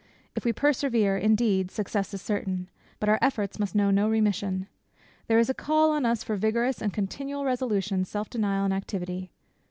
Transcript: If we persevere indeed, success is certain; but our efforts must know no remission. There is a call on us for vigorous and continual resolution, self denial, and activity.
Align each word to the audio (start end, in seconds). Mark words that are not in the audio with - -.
If 0.35 0.45
we 0.45 0.51
persevere 0.51 1.15
indeed, 1.15 1.69
success 1.69 2.11
is 2.11 2.23
certain; 2.23 2.71
but 2.99 3.07
our 3.07 3.19
efforts 3.21 3.59
must 3.59 3.75
know 3.75 3.91
no 3.91 4.09
remission. 4.09 4.65
There 5.27 5.37
is 5.37 5.47
a 5.47 5.53
call 5.53 5.91
on 5.91 6.07
us 6.07 6.23
for 6.23 6.35
vigorous 6.35 6.81
and 6.81 6.91
continual 6.91 7.45
resolution, 7.45 8.03
self 8.03 8.27
denial, 8.27 8.65
and 8.65 8.73
activity. 8.73 9.31